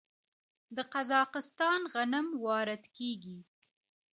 [0.75, 3.37] د قزاقستان غنم وارد کیږي.